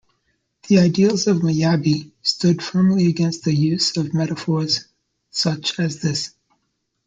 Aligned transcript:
The 0.67 0.79
ideals 0.79 1.27
of 1.27 1.43
miyabi 1.43 2.09
stood 2.23 2.63
firmly 2.63 3.05
against 3.05 3.43
the 3.43 3.53
use 3.53 3.97
of 3.97 4.15
metaphors 4.15 4.87
such 5.29 5.79
as 5.79 6.01
this. 6.01 6.31